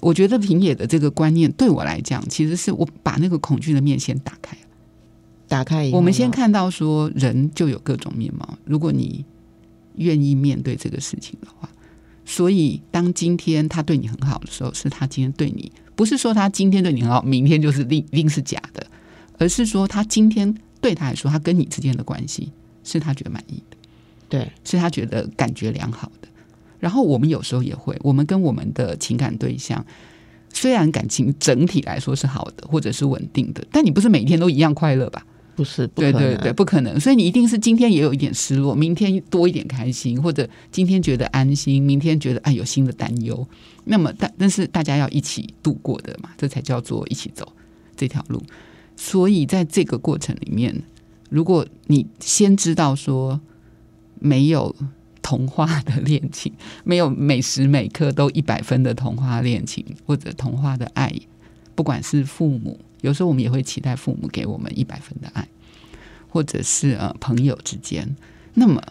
[0.00, 4.56] 我觉得平野的这个观念对我来讲，其实是我把那个恐惧的面先打开，
[5.48, 5.90] 打开。
[5.92, 8.56] 我们先看到说，人就有各种面貌。
[8.64, 9.24] 如果你
[9.96, 11.68] 愿意面对这个事情的话，
[12.24, 18.86] 所以当今天他对你很好的时候，是他今天对你，不是说他今天对你很好，明天就是另一定是假的，
[19.38, 22.50] 而是说他今天对他来说，他跟你之间的关系
[22.82, 23.76] 是他觉得满意的，
[24.28, 26.28] 对，是他觉得感觉良好的。
[26.80, 29.84] 然后我们有时候也会，我们跟我们的情感对象，
[30.52, 35.24] 虽然感情整体来说是好的，或者是稳定的，但你不是每天都一样快乐吧？
[35.56, 36.98] 不是，对对对，不可能。
[36.98, 43.46] 所以你一定是今天也有一点失落，明天多一点开心，或者今天觉得安心，明天觉得哎有新的担忧。
[43.84, 47.52] 那么但但是大家要一起度过的嘛，这才叫做一起走
[47.96, 48.42] 这条路。
[48.96, 50.82] 所以在这个过程里面，
[51.30, 53.40] 如果你先知道说
[54.18, 54.74] 没有
[55.22, 61.12] 童话的恋情，没有每时每刻都一百分的童话恋情，或者童话的爱，
[61.74, 62.78] 不管是父母。
[63.04, 65.46] 有时候我们也会期待父母给我们一百分的爱，
[66.30, 68.16] 或者是呃朋友之间。
[68.54, 68.82] 那么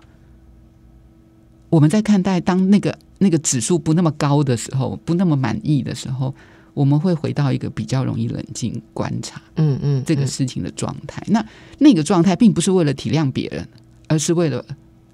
[1.72, 6.32] 我们在看待当那个那个指数不那么高的时候，不那么满意的时候，
[6.76, 11.24] 我们会回到一个比较容易冷静观察，嗯嗯，这个事情的状态。
[11.28, 11.44] 那
[11.80, 13.68] 那个状态并不是为了体谅别人，
[14.08, 14.64] 而是为了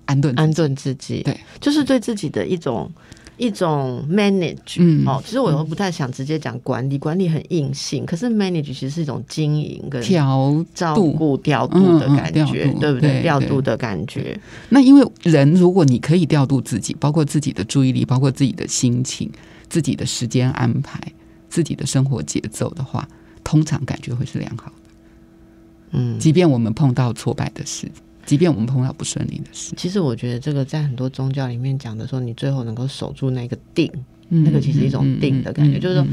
[0.03, 2.91] 安顿安顿自己，对，就是对自己的一种。
[3.39, 13.21] 一种 manage，嗯，哦，其实我又不太想直接讲管理，管理很硬性，可是 manage 其实是一种经营跟调照顾调度的感觉，对不对？
[13.21, 14.39] 调度的感觉。
[14.67, 19.31] 那因为人，如果你可以调度自己，包括自己的注意力，包括自己的心情、
[19.69, 21.01] 自己的时间安排、
[21.49, 23.07] 自己的生活节奏的话，
[23.43, 24.73] 通常感觉会是良好的。
[25.91, 27.89] 嗯，即便我们碰到挫败的事。
[28.29, 33.91] 即便我们碰到不顺利的事，其实我觉得这个在很多宗教里面讲的说，你最后能够守住那个定，
[34.27, 36.05] 那个其实一种定的感觉，就是说。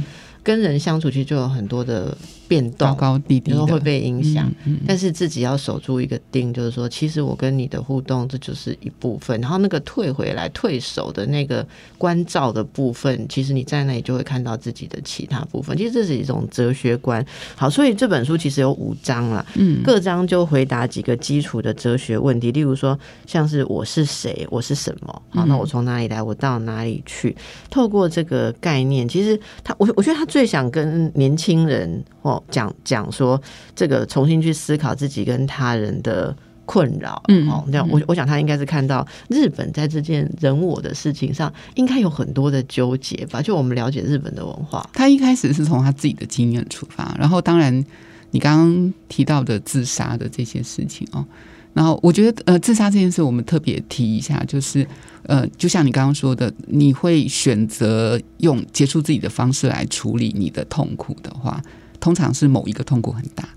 [0.42, 2.16] 跟人相处其实就有很多的
[2.48, 4.52] 变动，高高低低，然后会被影响。
[4.86, 9.40] 但是自己要守住一个定，就是说，其实我跟你的互动，这就是一部分。
[9.40, 11.66] 然后那个退回来、退守的那个
[11.98, 15.76] 关照的部分，其实你在那里就会看到自己的其他部分。
[15.76, 17.24] 其实这是一种哲学观。
[17.56, 25.22] 好，所以这本书其实有五章了，嗯，各章就回答几个基础的哲学问题，例如说，像是我是谁，我是什么？
[25.30, 26.22] 好，那我从哪里来？
[26.22, 27.34] 我到哪里去？
[27.70, 30.24] 透过这个概念，其实他，我我觉得他。
[30.26, 33.40] 最想跟年轻人或讲讲说，
[33.74, 37.22] 这个重新去思考自己跟他人的困扰。
[37.28, 43.40] 嗯，哦，这样我我想他应该是看到日本在这件人我的事情上，应该有很多的纠结吧？
[43.40, 47.84] 就我们了解日本的文化，他一开始是从他自己的经验出发，然后当然
[48.30, 51.24] 你刚刚提到的自杀的这些事情哦。
[51.72, 54.88] 然后我觉得，呃，自杀这件事我们特别提一下，就是，
[55.24, 61.62] 呃，就像你刚刚说的，你会选择用结束自己的方式来处理你的痛苦的话，
[62.00, 63.48] 通常是某一个痛苦很大。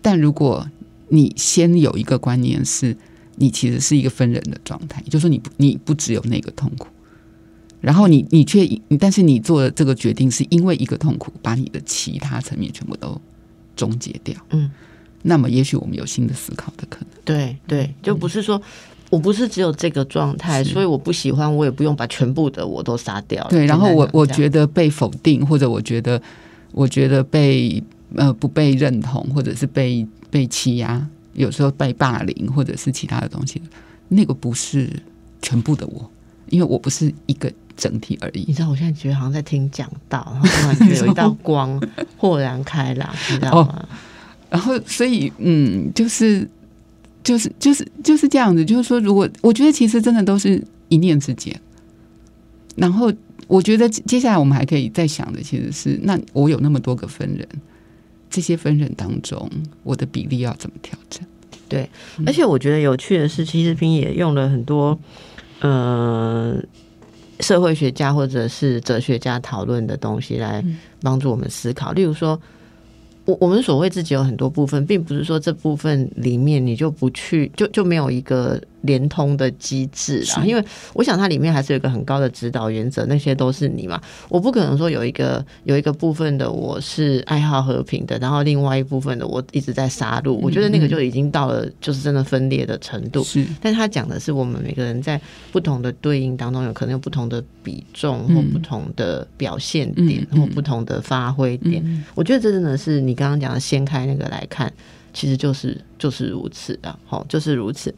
[0.00, 0.68] 但如果
[1.08, 2.96] 你先有一个观念是，
[3.36, 6.88] 你其实是一个分人的状态，就是说你你不只有那个痛苦，
[7.80, 13.20] 然后你你却，但是你做的这个决定是因为一个痛苦，把你的其他层面全部都
[13.76, 14.70] 终结掉，嗯。
[15.22, 17.08] 那么，也许我们有新的思考的可能。
[17.24, 18.62] 对对，就不是说
[19.10, 23.44] 我不是只有这个状态，所以我不喜欢，我也不用把全部的我都杀掉。
[23.48, 26.22] 对，然后我我觉得被否定，或者我觉得
[26.72, 27.82] 我觉得被
[28.14, 33.60] 呃不被认同，或者是被被欺压，有时候被霸凌，或者是其他的东西，
[34.08, 34.90] 那个不是
[35.42, 36.10] 全部的我，
[36.50, 38.44] 因为我不是一个整体而已。
[38.46, 41.80] 你知道，我现在觉得好像在听讲道，然后突然觉得有一道光
[42.16, 43.88] 豁然开朗，你知道吗？
[44.50, 46.48] 然后，所以，嗯，就是，
[47.22, 48.64] 就是，就是，就是这样子。
[48.64, 51.54] 就是说，如果我觉得，其实真的都是一念之间。
[52.74, 53.12] 然后，
[53.48, 57.48] 我觉得接下来我们还可以再想的，其实是，那我有那么多个分人，
[58.30, 59.50] 这些分人当中，
[59.82, 61.26] 我的比例要怎么调整？
[61.68, 61.88] 对，
[62.24, 64.96] 而且我觉得有趣的是，其实平也用了很多，
[65.60, 66.56] 呃，
[67.40, 70.64] 社会学家或者是哲学家讨论的东西来
[71.00, 72.40] 帮助我们思考，例如说。
[73.24, 78.58] 我我们所谓自己有很多部分，并不是说这部分里面你就不去，就就没有一个。
[78.82, 80.64] 联通的机制啊，因为
[80.94, 93.24] 我想它里面还是有一个很高的指导原则，那些都是你嘛，我不可能说有一个有一个部分的我是爱好和平的，然后另外一部分的我一直在杀戮，我觉得那个就已经到了就是真的分裂的程度。
[93.24, 102.04] 是，但他讲的是我们每个人在不同的对应当中，有可能有不同的比重或不同的表现点或不同的发挥点。
[102.14, 104.72] 我觉得这真的是你刚刚讲的掀开那个来看，
[105.12, 107.92] 其实就是就是如此的，好，就是如此。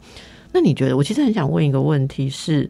[0.53, 0.97] 那你觉得？
[0.97, 2.69] 我其实很想问一个问题：是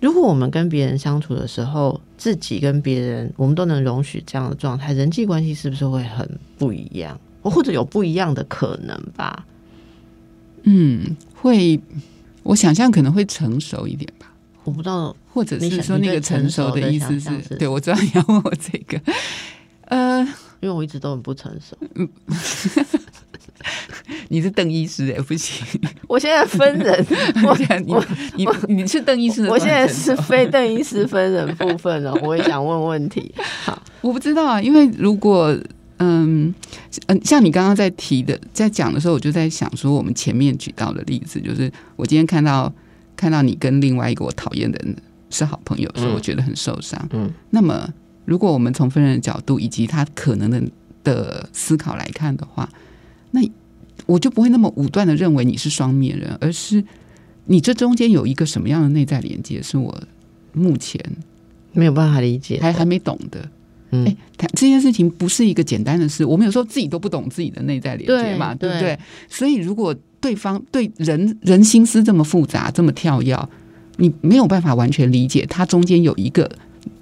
[0.00, 9.46] 如果我们跟别人相处的时候，自己跟别人，我们都能容许这样的状态，人际关系是不是会很不一样，或者有不一样的可能吧？
[10.64, 11.80] 嗯，会，
[12.42, 14.26] 我想象可能会成熟一点吧。
[14.64, 19.00] 我不知道，或者是说那个成熟的意思是，对我知道你要问我这个，
[19.86, 20.20] 呃，
[20.60, 21.74] 因为我一直都很不成熟。
[21.94, 22.06] 嗯，
[24.28, 25.66] 你是邓医师哎，不行，
[26.10, 27.06] 我现在分人，
[27.46, 27.56] 我
[28.36, 32.12] 你你你是邓医师，我现在是非邓医师分人部分了。
[32.22, 33.32] 我也想问问题，
[33.64, 35.56] 好， 我不知道啊，因为如果
[35.98, 36.52] 嗯
[37.06, 42.72] 嗯，像你刚刚在提的，在讲的时候，我就在想说，我们前面举到的例子，就是我今天看到。
[43.16, 44.96] 看到你跟另外一个我讨厌的人
[45.28, 46.98] 是好朋友，所以我觉得很受伤。
[47.12, 47.86] 嗯，那么
[48.24, 50.62] 如果我们从分人的角度以及他可能的
[51.04, 52.66] 的思考来看的话，
[53.32, 53.42] 那
[54.06, 56.82] 我就不会那么武断的认为你是双面人，而是
[57.46, 60.02] 你这中间有一个什么样的内在连接，是我
[60.52, 61.00] 目前
[61.72, 63.48] 没有办法理解，还还没懂的。
[63.92, 64.16] 嗯哎，
[64.54, 68.96] 这件事情不是一个简单的事，我们有时候自己都不懂自己的内在连接嘛，对不对？
[69.28, 73.36] 所以如果对方对人人心思这么复杂，这么跳跃，
[73.96, 76.48] 你没有办法完全理解，它中间有一个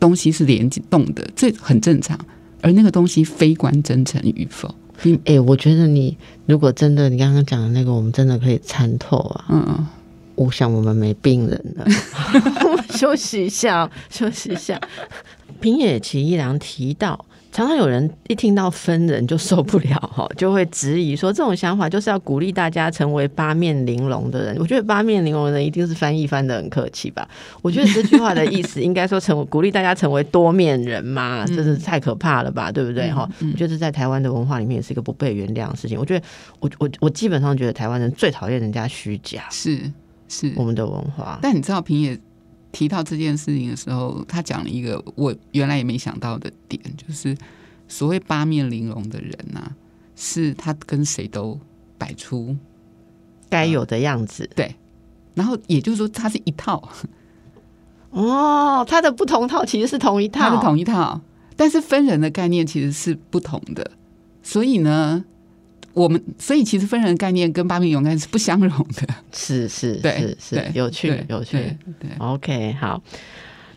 [0.01, 2.19] 东西是联动的，这很正常。
[2.61, 4.75] 而那个东西非关真诚与否。
[5.25, 9.45] 哎，我觉得你如果真的你刚刚讲的那个，我们真的可以参透啊。
[9.49, 9.87] 嗯嗯，
[10.35, 11.87] 我想我们没病人了，
[12.97, 14.81] 休息一下，休息一下。
[15.61, 17.25] 平野奇一郎提到。
[17.51, 24.57] 常常有人一听到分人就受不了哈，就会质疑说这种想法就是要鼓励大家成为八面玲珑的人。
[24.59, 27.27] 我觉得八面玲珑的人一定是翻译翻的很客气吧？
[27.63, 32.71] 我觉得这句话的意思应该说成为鼓励大家成为多面人嘛，这是太可怕了吧？
[32.71, 33.11] 对不对？
[33.11, 35.99] 哈，我觉得在台湾的文化里面也是一个不被原谅的事情。
[35.99, 36.25] 我觉得
[36.61, 39.81] 我我我基本上觉得台湾人最讨厌人家虚假，是
[40.29, 41.39] 是我们的文化。
[41.43, 42.19] 但你知道平野？
[42.73, 47.37] 提到这件事情的时候，他讲了一个我原来也没想到的点，就是
[47.89, 49.71] 所谓八面玲珑的人呐，
[50.17, 51.59] 是他跟谁都
[51.97, 52.57] 摆出
[53.49, 54.75] 该有的样子，对。
[55.35, 56.89] 然后也就是说，他是一套。
[58.11, 61.21] 哦，他的不同套其实是同一套，他是同一套，
[61.57, 63.91] 但是分人的概念其实是不同的，
[64.43, 65.25] 所以呢。
[65.99, 71.59] 我们所以其实分人概念跟八面勇敢是不相容的，是是是是有趣有趣，
[71.99, 73.03] 对，OK 好。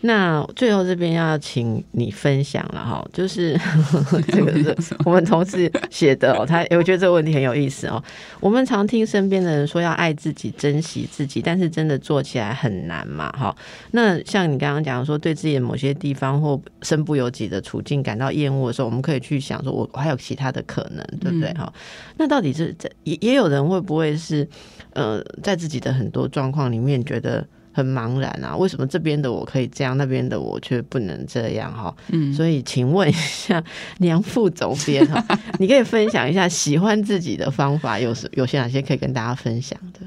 [0.03, 3.55] 那最后这边要请你分享了哈，就是
[4.29, 8.03] 这个是我们同事写的哦，他 我觉得这个问题很有意思哦。
[8.39, 13.55] 我们常听身边的人说要爱自己、珍惜自己，但是真的做起来很难嘛哈。
[13.91, 21.71] 那像你刚刚讲说，对自己的某些地方或身不由己的处境感到厌恶的时候，我们可以去想说，我还有其他的可能，对不对哈？
[22.17, 24.47] 那到底是在也也有人会不会是
[24.93, 27.45] 呃，在自己的很多状况里面觉得？
[27.71, 31.71] 很茫然啊，为什么这边的我可以这样，那边的我却不能这样？
[31.73, 33.63] 哈，嗯，所以请问一下
[33.99, 35.23] 梁副总编哈，
[35.59, 39.99] 你可以分享一下喜欢自己的方法，有有些哪些可以跟大家分享的？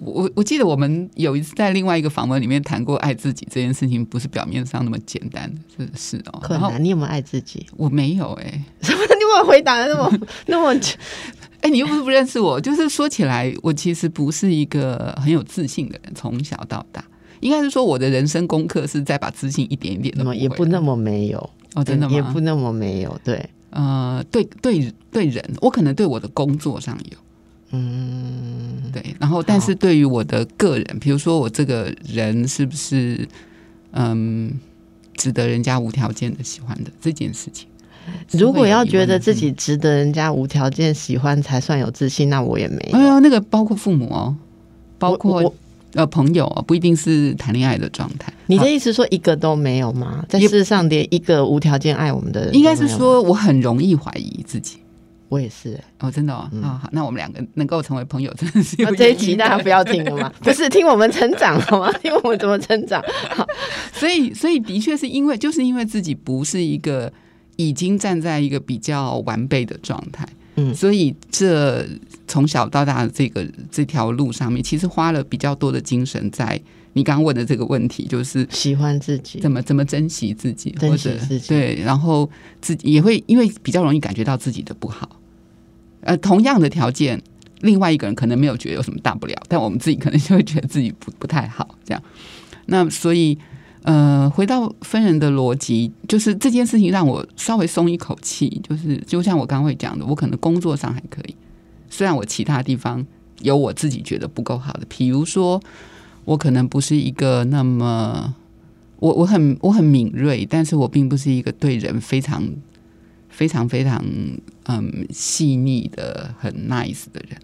[0.00, 5.60] 我我记得我们有一次在另外一个访问里面谈过爱自己这件事情，不是表面上那么简单的
[5.96, 6.38] 是是哦。
[6.40, 7.66] 可难，你有没有爱自己？
[7.76, 8.98] 我没有哎， 什么？
[9.00, 10.72] 你为什么回答的那么那么？
[11.60, 17.04] 哎，你又不是不认识我，就是说起来，我其实不是一个很有自信的人，从小到大，
[17.40, 22.14] 应该是说我的人生功课是在把自信一点一点的，也不那么没有哦，真的吗？
[22.14, 27.18] 也不那么没有，对，呃，对对对人，我可能对我的工作上有，
[27.72, 33.28] 嗯，对，然后但是对于我的个人，比如说我这个人是不是
[33.92, 34.58] 嗯
[35.16, 37.68] 值得人家无条件的喜欢的这件事情。
[38.32, 42.98] 如果要觉得自己值得人家无条件喜欢才算有自信，那我也没有。
[42.98, 44.34] 哎呀，那个包括父母哦，
[44.98, 45.54] 包括
[45.94, 48.32] 呃朋友哦，不一定是谈恋爱的状态。
[48.46, 50.24] 你的意思说一个都没有吗？
[50.28, 54.78] 在世上连一个无条件爱我们的人，应该是说我很容易怀疑自己。
[55.30, 56.48] 我也是哦，真的哦。
[56.62, 60.32] 啊，好，那我们两个能够成为朋友，真的是这一集大家不要听了吗？
[60.40, 61.92] 不是听我们成长好吗？
[62.02, 63.02] 听我们怎么成长。
[63.30, 63.46] 好，
[63.92, 67.12] 所以所以的确是因为就是因为自己不是一个。
[67.58, 71.84] 已经站在一个比较完备的状态，嗯，所以这
[72.28, 76.60] 从小到大的这个这条路上面，其实花了比较多的精神在
[76.92, 82.30] 你刚刚问的这个问题，就是喜欢自己，怎么怎么珍惜自己，珍惜自己，对，然后
[82.60, 85.18] 自己也会因为比较容易感觉到自己的不好，
[86.02, 87.20] 呃，同样的条件，
[87.62, 92.00] 另外一个人可能没有觉得有什么大不了，但我们自己可能就会觉得自己不不太好，这样，
[92.66, 93.36] 那所以。
[93.88, 98.60] 呃，回到分人的逻辑，就是这件事情让我稍微松一口气。
[98.62, 101.34] 就是就像我刚会讲的，我可能工作上还可以，
[101.88, 103.06] 虽然我其他地方
[103.40, 105.58] 有我自己觉得不够好的，比如说
[106.26, 108.34] 我可能不是一个那么，
[108.98, 112.46] 我我很我很敏锐，但是我并不是一个对人非常
[113.30, 114.04] 非常非常
[114.64, 117.40] 嗯细腻的很 nice 的人。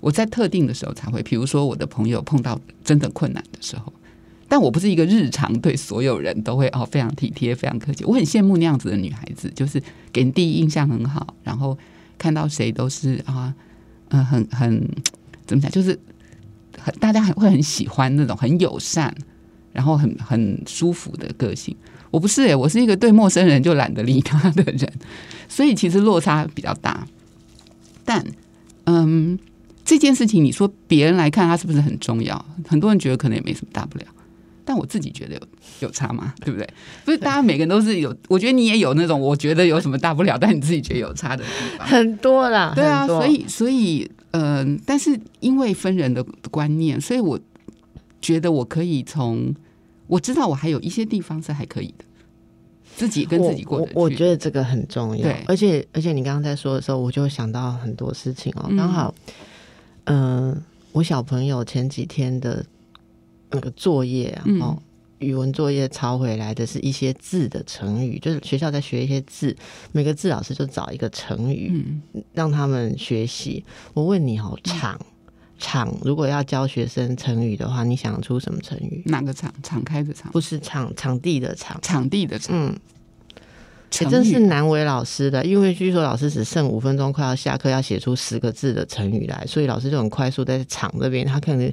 [0.00, 3.92] 我在特定的时候才会，比如说我的朋友碰到真的困难的时候，
[4.52, 8.04] 但我不是一个日常对所有人都会哦非常体贴、非常客气。
[8.04, 9.82] 我很羡慕那样子的女孩子，就是
[10.12, 11.78] 给人第一印象很好，然后
[12.18, 13.54] 看到谁都是啊，
[14.10, 14.86] 嗯，很很
[15.46, 15.98] 怎么讲，就是。
[16.78, 19.14] 很大家很会很喜欢那种很友善，
[19.72, 21.76] 然后很很舒服的个性。
[22.10, 24.92] 我不是诶，我是一个对陌生人就懒得理他的人，
[25.48, 27.06] 所以其实落差比较大。
[28.04, 28.24] 但
[28.84, 29.38] 嗯，
[29.84, 32.44] 这件事情你说别人来看他是不是很重要？
[32.66, 34.04] 很多人觉得可能也没什么大不了，
[34.72, 35.40] 但我自己觉得有
[35.80, 36.32] 有差吗？
[36.42, 36.66] 对不对？
[37.04, 42.72] 不是大家每个人都是有，我觉得你也有那种我觉得有什么大不了，但你自己觉得有差的地方很多啦。
[42.74, 44.10] 对啊，所以所以。
[44.34, 47.38] 嗯，但是因为分人的观念，所以我
[48.18, 49.54] 觉得我可以从
[50.06, 52.04] 我知道我还有一些地方是还可以的，
[52.96, 53.80] 自己跟自己过。
[53.80, 58.72] 我我觉得这个很重要，而且而且你刚刚在说的时候，我就想到很多事情哦。
[58.74, 59.14] 刚好，
[60.04, 60.58] 嗯，
[60.92, 62.64] 我小朋友前几天的
[63.52, 64.82] 那个作业啊，哦。
[65.18, 69.56] 语文作业抄回来的是一些字的成语，就是学校在学一些字，
[69.92, 71.96] 每个字老师就找一个成语，
[72.32, 73.64] 让他们学习。
[73.94, 75.00] 我问你哦，场
[75.60, 79.00] 场如果要教学生成语的话，你想出什么成语？
[79.06, 79.54] 哪个场？
[79.62, 80.32] 敞开的场？
[80.32, 82.56] 不是场场地的场，场地的场。
[82.58, 82.76] 嗯，
[83.88, 91.72] 真是难为老师的，因为据说老师只剩五分钟，快要下课，要写出十个字的成语来，所以老师就很快速在场这边，他可能。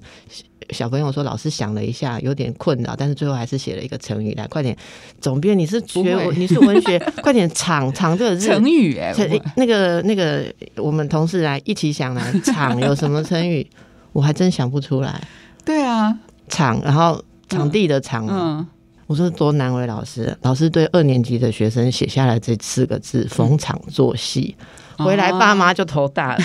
[0.71, 4.47] 小朋友说：“老师想了一下，有点困扰，但是最后还是写了一个成语来。
[4.47, 4.75] 快点，
[5.19, 9.13] 总编，你是学 你是文学，快点场场这个字成语哎，
[9.55, 10.45] 那个那个，
[10.75, 13.65] 我们同事来一起想来场有什么成语？
[14.11, 15.21] 我还真想不出来。
[15.65, 16.17] 对啊，
[16.47, 18.27] 场，然后场地的场。
[18.29, 18.65] 嗯，
[19.07, 24.55] 我说多难为老师，老师对二年级的学生写下来这四个字：逢场作戏。
[25.03, 26.39] 回来爸妈就头大了。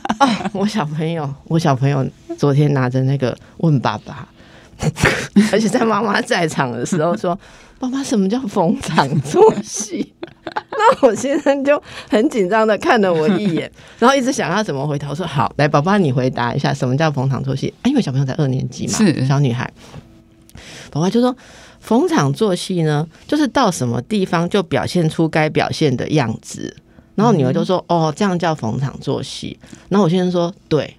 [0.52, 2.06] 我小朋友，我小朋友。”
[2.40, 4.26] 昨天拿着那个问爸爸，
[5.52, 7.38] 而且在妈妈在场的时候说
[7.78, 10.14] ：“爸爸，什么叫逢场作戏？”
[10.46, 15.06] 那我先生就很紧张的看了我一眼，然后一直想要怎么回答。
[15.10, 19.70] 我说：“好，来，宝宝你回答一下，什么叫逢场作戏？”啊，因为小朋友才二年级嘛，是小女孩。
[20.90, 21.36] 宝宝就说
[21.78, 26.74] ：“逢场作戏呢，就是到什么地方就表现出该表现的样子。”
[27.14, 29.58] 然后女儿就说：“哦，这样叫逢场作戏。”
[29.88, 30.96] 然后我先生说：“对。”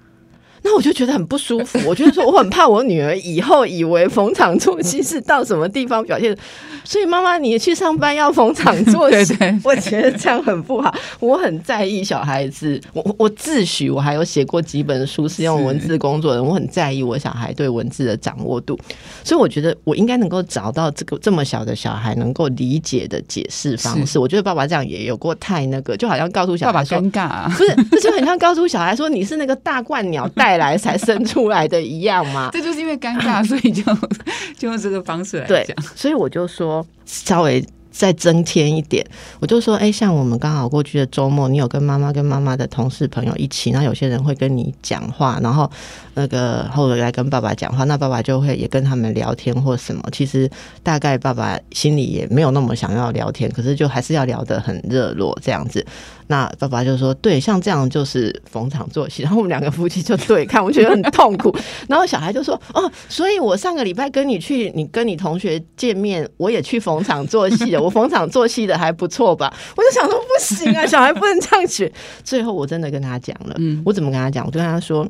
[0.64, 6.38] 那我就觉得很不舒服，我觉得说我很怕我女儿以后以为逢场作戏是到什么地方表现，
[6.84, 10.94] 所以妈妈你去上班要逢场 作戏，我觉得这样很不好。
[11.20, 18.78] 我很在意小孩子，我我自诩我还有写过几本书是用文字工作的，我很在意我小孩对文字的掌握度，
[19.24, 24.20] 所以我觉得我应该能够找到这个这么小的小孩能够理解的解释方式。
[24.20, 30.51] 我觉得爸爸这样也有过太那个，就好像告诉小孩爸爸尴尬，不是，这就很像告诉小孩说你是那个大冠鸟带。
[30.52, 32.50] 带来才生出来的一样吗？
[32.54, 33.84] 这就是因为尴尬， 所以就
[34.58, 35.76] 就用这个方式来讲。
[35.96, 37.66] 所以我就说稍微。
[37.94, 39.06] 再增添一点，
[39.42, 45.70] 我就说，哎，像我们刚好过去的周末，你有跟妈妈跟妈妈的同事朋友一起，那有些人会跟你讲话，然后
[46.14, 50.02] 那个后来跟爸爸讲话，那爸爸就会也跟他们聊天或什么。
[50.14, 50.50] 其实
[50.82, 55.86] 大概爸爸心里也没有那么想要聊天，可是就还是要聊得很热络这样子。
[56.32, 59.22] 那爸爸就说，对，像这样就是逢场作戏。
[59.24, 61.54] 然后我们两个夫妻就对看，我觉得很痛苦。
[61.90, 67.82] 然后小孩就说，哦，所以我上个礼拜跟你去，你跟你同学见面，我也去逢场作戏了。
[67.82, 69.54] 我逢场作戏的还不错吧？
[69.76, 71.92] 我就想说不行啊，小孩不能这样学。
[72.24, 74.46] 最后我真的跟他讲了，嗯，我怎么跟他讲？
[74.46, 75.06] 我就跟他说，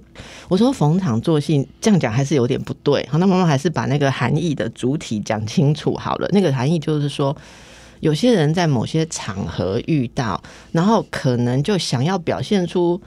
[0.50, 3.08] 我说逢场作戏这样讲还是有点不对。
[3.12, 6.28] 好，那妈妈还是把那个含义的主体讲清楚好了。
[6.32, 7.36] 那个含义就是说，
[8.02, 10.44] 有些人在某些场合遇到，
[10.74, 13.02] 然后可能就想要表现出。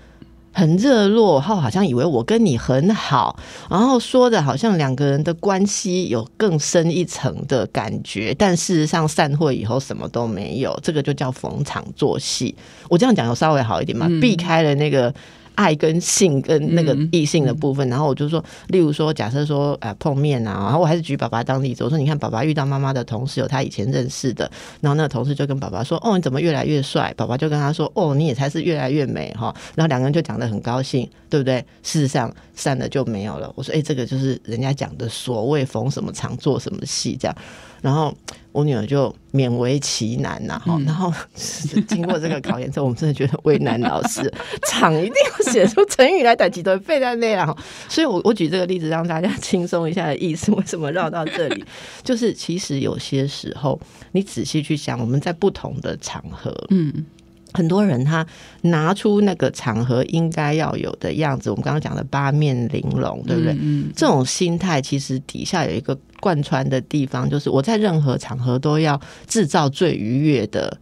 [0.57, 3.37] 很热络，后好像以为我跟你很好，
[3.69, 12.55] 然后说的好像两个人的关系有更深一层的感觉，但事实上散会以后什么都没有，这个就叫逢场作戏。
[12.89, 14.07] 我这样讲有稍微好一点嘛？
[14.21, 15.13] 避开了那个。
[15.55, 24.51] 爱跟性跟那个异性的部分，然后我就说，例如说，假设说，呃，碰面啊，然后我还是举爸爸当例子，我说，你看，爸爸遇到妈妈的同事有他以前认识的，
[24.81, 27.13] 然后那个同事就跟爸爸说，哦，你怎么越来越帅？
[27.17, 29.55] 爸爸就跟他说，哦，你也才是越来越美哈。
[29.75, 31.65] 然后两个人就讲的很高兴，对不对？
[31.83, 33.53] 事实上散了就没有了。
[33.55, 37.37] 我说，哎，这个就是人家讲的所谓逢什么场做什么戏这样。
[37.85, 38.16] 然后
[38.51, 41.12] 我女儿就勉为其难呐，哈，然后
[41.87, 44.32] 经过这个考验之后，我们真的觉得为难老师，
[44.66, 47.55] 场一定要写出成语来，打几顿背在那啊。
[47.91, 51.62] 所以我我举这个例子让大家轻松一下的意思，为什么绕到这里？
[52.03, 53.78] 就是其实有些时候，
[54.12, 57.05] 你仔细去想，我们在不同的场合，嗯。
[57.55, 58.27] 很多人他
[58.63, 63.57] 拿出那个场合应该要有的样子，我们刚刚讲的八面玲珑，对不对？
[63.97, 70.77] 这种心态其实底下有一个贯穿的地方，就是我在任何场合都要制造最愉悦的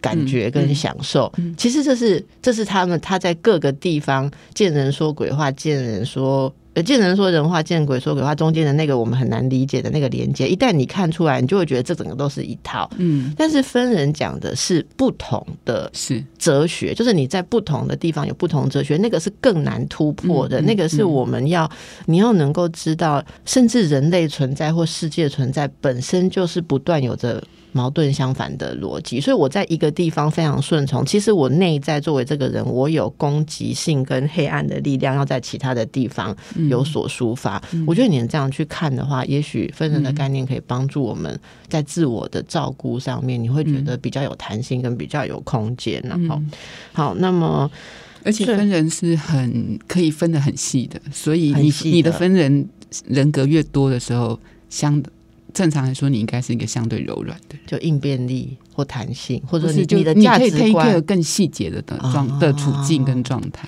[0.00, 1.32] 感觉跟享受。
[1.56, 6.54] 其实这是这是他们他在各个地方见人说鬼话，见人说。
[6.82, 12.88] 见人说人话，见鬼说鬼话，中间的那个我们很难理解的那个连接，一旦你看出来，你就会觉得这整个都是一套。
[12.98, 21.70] 嗯，但是分人讲的是不同的，是哲学，就是你在不同的地方有不同哲学，那个是更难突破的，那个是我们要
[22.06, 27.42] 你要能够知道，甚至人类存在或世界存在本身就是不断有着。
[27.72, 31.04] 矛盾相反的逻辑，所以我在一个地方非常顺从。
[31.04, 36.34] 其实我内在作为这个人，我有攻击性跟黑暗的力量，要在其他的地方
[36.68, 37.62] 有所抒发。
[37.86, 41.38] 我觉得你能这样去看的话，也许分人的概念可以帮助我们
[41.68, 46.02] 在自我的照顾上面，你会觉得比较有弹性跟比较有空间。
[46.04, 46.40] 然后，
[46.92, 47.70] 好，那么
[48.24, 52.68] 而且分人是很可以分的很细的，所以你你的分人
[53.06, 54.38] 人格越多的时候，
[54.68, 55.02] 相。
[55.54, 63.66] 正常来说，你应该是一个相对柔软的，就应变力或弹性，或者你你的价值观更细节的的状的处境跟状态，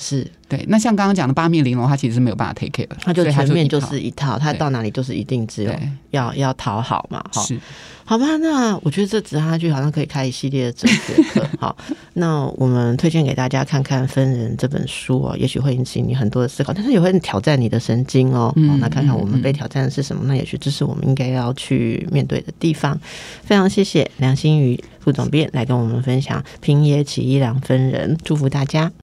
[0.00, 0.64] 是对。
[0.68, 5.72] 那像刚刚讲的八面玲珑，它其实是没有办法 take care 的，它就全面就是一套，它到哪里就是一定只有
[6.10, 7.60] 要要讨好嘛，是。
[8.04, 11.46] 好吧，那我觉得这纸下去好像可以开一系列的哲学课。
[11.60, 11.76] 好，
[12.14, 18.52] 那我们推荐给大家看看《分人》这本书哦，也许会引起你很多的思考，但是也会挑战你的神经哦。
[18.56, 20.24] 嗯，那看看我们被挑战的是什么？
[20.26, 22.98] 那也许这是我们应该要去面对的地方。
[23.44, 28.90] 非常谢谢梁心瑜副总编来跟我们分享《平野起一两分人》，祝福大家。